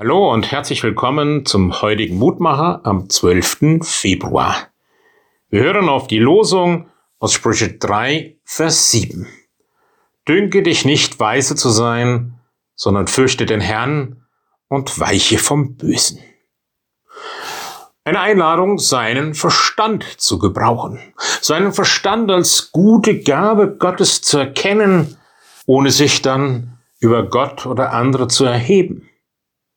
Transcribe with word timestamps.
Hallo 0.00 0.32
und 0.32 0.52
herzlich 0.52 0.84
willkommen 0.84 1.44
zum 1.44 1.82
heutigen 1.82 2.18
Mutmacher 2.18 2.82
am 2.84 3.10
12. 3.10 3.80
Februar. 3.82 4.68
Wir 5.48 5.64
hören 5.64 5.88
auf 5.88 6.06
die 6.06 6.20
Losung 6.20 6.88
aus 7.18 7.32
Sprüche 7.32 7.72
3, 7.72 8.38
Vers 8.44 8.92
7. 8.92 9.26
Dünke 10.28 10.62
dich 10.62 10.84
nicht 10.84 11.18
weise 11.18 11.56
zu 11.56 11.70
sein, 11.70 12.38
sondern 12.76 13.08
fürchte 13.08 13.44
den 13.44 13.60
Herrn 13.60 14.22
und 14.68 15.00
weiche 15.00 15.38
vom 15.38 15.74
Bösen. 15.74 16.20
Eine 18.04 18.20
Einladung, 18.20 18.78
seinen 18.78 19.34
Verstand 19.34 20.04
zu 20.04 20.38
gebrauchen, 20.38 21.00
seinen 21.40 21.72
Verstand 21.72 22.30
als 22.30 22.70
gute 22.70 23.18
Gabe 23.18 23.76
Gottes 23.76 24.22
zu 24.22 24.38
erkennen, 24.38 25.16
ohne 25.66 25.90
sich 25.90 26.22
dann 26.22 26.78
über 27.00 27.28
Gott 27.28 27.66
oder 27.66 27.92
andere 27.94 28.28
zu 28.28 28.44
erheben 28.44 29.08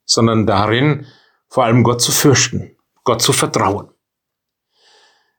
sondern 0.05 0.45
darin, 0.45 1.05
vor 1.47 1.65
allem 1.65 1.84
Gott 1.84 2.02
zu 2.02 2.12
fürchten, 2.12 2.76
Gott 3.03 3.21
zu 3.21 3.34
vertrauen. 3.34 3.89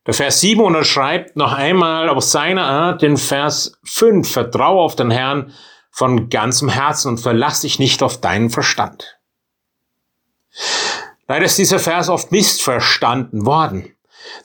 Der 0.07 0.15
Vers 0.15 0.41
7 0.41 0.61
unterschreibt 0.61 1.37
noch 1.37 1.53
einmal 1.53 2.09
auf 2.09 2.25
seine 2.25 2.63
Art 2.65 3.03
den 3.03 3.17
Vers 3.17 3.79
5. 3.85 4.31
Vertraue 4.31 4.81
auf 4.81 4.97
den 4.97 5.11
Herrn 5.11 5.53
von 5.93 6.29
ganzem 6.29 6.69
Herzen 6.69 7.09
und 7.09 7.19
verlass 7.19 7.61
dich 7.61 7.79
nicht 7.79 8.03
auf 8.03 8.21
deinen 8.21 8.51
Verstand. 8.51 9.19
Leider 11.29 11.45
ist 11.45 11.59
dieser 11.59 11.79
Vers 11.79 12.09
oft 12.09 12.33
missverstanden 12.33 13.47
worden. 13.47 13.95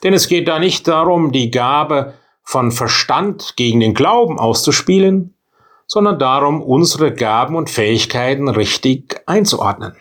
Denn 0.02 0.14
es 0.14 0.28
geht 0.28 0.46
da 0.48 0.58
nicht 0.58 0.86
darum, 0.86 1.32
die 1.32 1.50
Gabe 1.50 2.14
von 2.42 2.70
Verstand 2.70 3.54
gegen 3.56 3.80
den 3.80 3.94
Glauben 3.94 4.38
auszuspielen, 4.38 5.34
sondern 5.88 6.18
darum, 6.18 6.62
unsere 6.62 7.12
Gaben 7.12 7.56
und 7.56 7.70
Fähigkeiten 7.70 8.48
richtig 8.48 9.20
einzuordnen. 9.26 9.96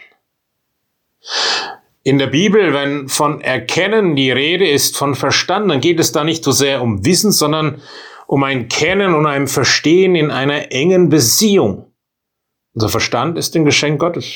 In 2.03 2.19
der 2.19 2.27
Bibel, 2.27 2.73
wenn 2.73 3.09
von 3.09 3.41
Erkennen 3.41 4.15
die 4.15 4.31
Rede 4.31 4.69
ist, 4.69 4.97
von 4.97 5.15
Verstand, 5.15 5.71
dann 5.71 5.81
geht 5.81 5.99
es 5.99 6.11
da 6.11 6.23
nicht 6.23 6.43
so 6.43 6.51
sehr 6.51 6.81
um 6.81 7.03
Wissen, 7.05 7.31
sondern 7.31 7.81
um 8.27 8.43
ein 8.43 8.67
Kennen 8.67 9.15
und 9.15 9.25
ein 9.25 9.47
Verstehen 9.47 10.15
in 10.15 10.29
einer 10.29 10.71
engen 10.71 11.09
Beziehung. 11.09 11.91
Unser 12.73 12.89
Verstand 12.89 13.37
ist 13.37 13.55
ein 13.55 13.65
Geschenk 13.65 13.99
Gottes. 13.99 14.27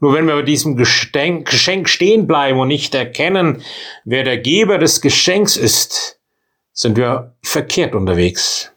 Nur 0.00 0.12
wenn 0.12 0.26
wir 0.26 0.34
bei 0.34 0.42
diesem 0.42 0.76
Geschenk, 0.76 1.48
Geschenk 1.48 1.88
stehen 1.88 2.26
bleiben 2.26 2.58
und 2.58 2.68
nicht 2.68 2.94
erkennen, 2.94 3.62
wer 4.04 4.24
der 4.24 4.38
Geber 4.38 4.78
des 4.78 5.00
Geschenks 5.00 5.56
ist, 5.56 6.20
sind 6.72 6.96
wir 6.96 7.34
verkehrt 7.42 7.94
unterwegs. 7.94 8.72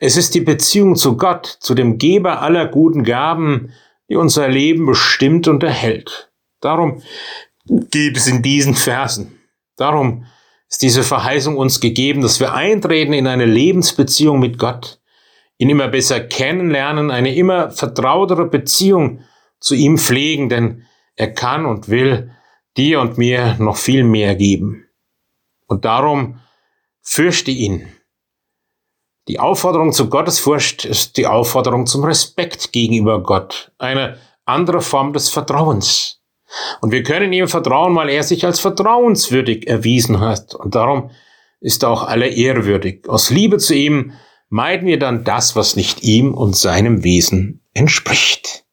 Es 0.00 0.16
ist 0.16 0.34
die 0.34 0.40
Beziehung 0.40 0.96
zu 0.96 1.16
Gott, 1.16 1.46
zu 1.46 1.74
dem 1.74 1.98
Geber 1.98 2.42
aller 2.42 2.66
guten 2.66 3.04
Gaben, 3.04 3.72
die 4.08 4.16
unser 4.16 4.48
Leben 4.48 4.86
bestimmt 4.86 5.48
und 5.48 5.62
erhält. 5.62 6.30
Darum 6.60 7.02
geht 7.66 8.16
es 8.16 8.26
in 8.26 8.42
diesen 8.42 8.74
Versen. 8.74 9.38
Darum 9.76 10.26
ist 10.68 10.82
diese 10.82 11.02
Verheißung 11.02 11.56
uns 11.56 11.80
gegeben, 11.80 12.20
dass 12.20 12.40
wir 12.40 12.54
eintreten 12.54 13.12
in 13.12 13.26
eine 13.26 13.46
Lebensbeziehung 13.46 14.40
mit 14.40 14.58
Gott, 14.58 15.00
ihn 15.58 15.70
immer 15.70 15.88
besser 15.88 16.20
kennenlernen, 16.20 17.10
eine 17.10 17.34
immer 17.34 17.70
vertrautere 17.70 18.46
Beziehung 18.46 19.20
zu 19.60 19.74
ihm 19.74 19.98
pflegen, 19.98 20.48
denn 20.48 20.86
er 21.16 21.32
kann 21.32 21.64
und 21.64 21.88
will 21.88 22.32
dir 22.76 23.00
und 23.00 23.18
mir 23.18 23.56
noch 23.58 23.76
viel 23.76 24.04
mehr 24.04 24.34
geben. 24.34 24.86
Und 25.66 25.84
darum 25.84 26.40
fürchte 27.02 27.50
ihn. 27.50 27.88
Die 29.28 29.40
Aufforderung 29.40 29.92
zu 29.92 30.10
Gottesfurcht 30.10 30.84
ist 30.84 31.16
die 31.16 31.26
Aufforderung 31.26 31.86
zum 31.86 32.04
Respekt 32.04 32.72
gegenüber 32.72 33.22
Gott, 33.22 33.72
eine 33.78 34.18
andere 34.44 34.82
Form 34.82 35.14
des 35.14 35.30
Vertrauens. 35.30 36.20
Und 36.80 36.92
wir 36.92 37.02
können 37.02 37.32
ihm 37.32 37.48
vertrauen, 37.48 37.96
weil 37.96 38.10
er 38.10 38.22
sich 38.22 38.44
als 38.44 38.60
vertrauenswürdig 38.60 39.66
erwiesen 39.66 40.20
hat. 40.20 40.54
Und 40.54 40.74
darum 40.74 41.10
ist 41.60 41.82
er 41.82 41.90
auch 41.90 42.02
alle 42.06 42.28
ehrwürdig. 42.28 43.08
Aus 43.08 43.30
Liebe 43.30 43.56
zu 43.56 43.74
ihm 43.74 44.12
meiden 44.50 44.86
wir 44.86 44.98
dann 44.98 45.24
das, 45.24 45.56
was 45.56 45.74
nicht 45.74 46.02
ihm 46.02 46.34
und 46.34 46.54
seinem 46.54 47.02
Wesen 47.02 47.62
entspricht. 47.72 48.64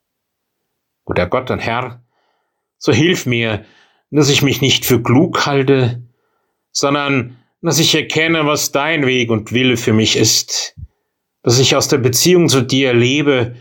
Guter 1.05 1.27
Gott 1.27 1.49
und 1.49 1.59
Herr, 1.59 2.03
so 2.77 2.91
hilf 2.91 3.25
mir, 3.25 3.65
dass 4.11 4.29
ich 4.29 4.41
mich 4.41 4.59
nicht 4.59 4.85
für 4.85 5.01
klug 5.01 5.45
halte, 5.45 6.03
sondern 6.71 7.37
dass 7.61 7.79
ich 7.79 7.93
erkenne, 7.95 8.45
was 8.45 8.71
dein 8.71 9.05
Weg 9.05 9.29
und 9.29 9.51
Wille 9.51 9.77
für 9.77 9.93
mich 9.93 10.15
ist, 10.15 10.75
dass 11.43 11.59
ich 11.59 11.75
aus 11.75 11.87
der 11.87 11.97
Beziehung 11.97 12.49
zu 12.49 12.61
dir 12.61 12.93
lebe, 12.93 13.55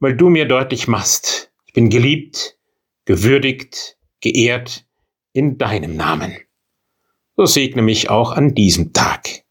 weil 0.00 0.16
du 0.16 0.28
mir 0.28 0.46
deutlich 0.46 0.88
machst, 0.88 1.50
ich 1.66 1.72
bin 1.72 1.90
geliebt, 1.90 2.58
gewürdigt, 3.04 3.98
geehrt 4.20 4.86
in 5.32 5.58
deinem 5.58 5.96
Namen. 5.96 6.36
So 7.36 7.44
segne 7.44 7.82
mich 7.82 8.08
auch 8.08 8.32
an 8.32 8.54
diesem 8.54 8.92
Tag. 8.92 9.44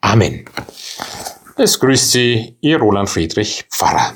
Amen. 0.00 0.44
Es 1.56 1.78
grüßt 1.78 2.12
Sie, 2.12 2.56
Ihr 2.60 2.78
Roland 2.78 3.10
Friedrich 3.10 3.64
Pfarrer. 3.70 4.14